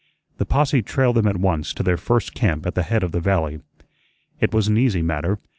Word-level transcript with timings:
The 0.37 0.47
posse 0.47 0.81
trailed 0.81 1.15
them 1.17 1.27
at 1.27 1.37
once 1.37 1.75
to 1.75 1.83
their 1.83 1.95
first 1.95 2.33
camp 2.33 2.65
at 2.65 2.73
the 2.73 2.81
head 2.81 3.03
of 3.03 3.11
the 3.11 3.19
valley. 3.19 3.59
It 4.39 4.51
was 4.51 4.67
an 4.67 4.75
easy 4.79 5.03
matter. 5.03 5.37